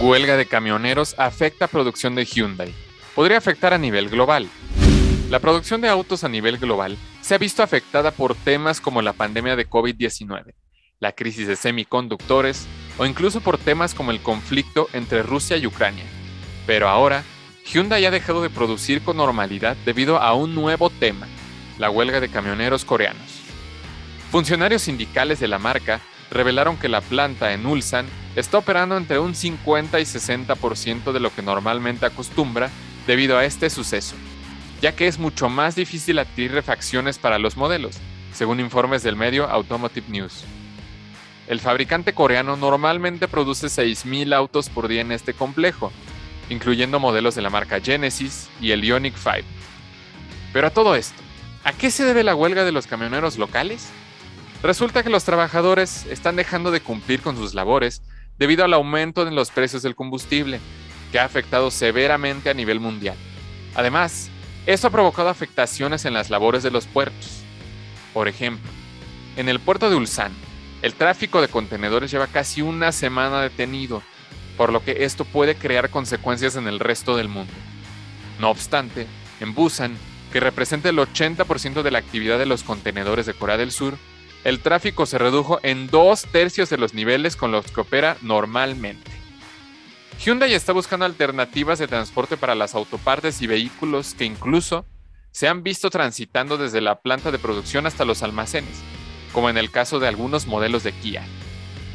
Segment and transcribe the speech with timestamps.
[0.00, 2.72] Huelga de camioneros afecta producción de Hyundai.
[3.16, 4.48] Podría afectar a nivel global.
[5.28, 9.12] La producción de autos a nivel global se ha visto afectada por temas como la
[9.12, 10.54] pandemia de COVID-19,
[11.00, 16.04] la crisis de semiconductores o incluso por temas como el conflicto entre Rusia y Ucrania.
[16.64, 17.24] Pero ahora,
[17.66, 21.26] Hyundai ha dejado de producir con normalidad debido a un nuevo tema,
[21.76, 23.40] la huelga de camioneros coreanos.
[24.30, 26.00] Funcionarios sindicales de la marca
[26.30, 31.34] revelaron que la planta en Ulsan está operando entre un 50 y 60% de lo
[31.34, 32.70] que normalmente acostumbra
[33.06, 34.14] debido a este suceso,
[34.80, 37.96] ya que es mucho más difícil adquirir refacciones para los modelos,
[38.32, 40.44] según informes del medio Automotive News.
[41.48, 45.90] El fabricante coreano normalmente produce 6.000 autos por día en este complejo,
[46.50, 49.38] incluyendo modelos de la marca Genesis y el Ioniq 5.
[50.52, 51.22] Pero a todo esto,
[51.64, 53.88] ¿a qué se debe la huelga de los camioneros locales?
[54.62, 58.02] Resulta que los trabajadores están dejando de cumplir con sus labores
[58.38, 60.60] debido al aumento en los precios del combustible,
[61.12, 63.16] que ha afectado severamente a nivel mundial.
[63.74, 64.30] Además,
[64.66, 67.42] esto ha provocado afectaciones en las labores de los puertos.
[68.12, 68.70] Por ejemplo,
[69.36, 70.32] en el puerto de Ulsan,
[70.82, 74.02] el tráfico de contenedores lleva casi una semana detenido,
[74.56, 77.52] por lo que esto puede crear consecuencias en el resto del mundo.
[78.40, 79.06] No obstante,
[79.40, 79.96] en Busan,
[80.32, 83.96] que representa el 80% de la actividad de los contenedores de Corea del Sur,
[84.44, 89.10] el tráfico se redujo en dos tercios de los niveles con los que opera normalmente.
[90.24, 94.84] Hyundai está buscando alternativas de transporte para las autopartes y vehículos que incluso
[95.30, 98.80] se han visto transitando desde la planta de producción hasta los almacenes,
[99.32, 101.24] como en el caso de algunos modelos de Kia.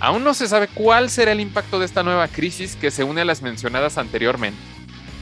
[0.00, 3.22] Aún no se sabe cuál será el impacto de esta nueva crisis que se une
[3.22, 4.60] a las mencionadas anteriormente,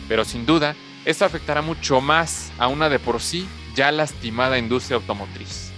[0.09, 4.97] pero sin duda esto afectará mucho más a una de por sí ya lastimada industria
[4.97, 5.73] automotriz.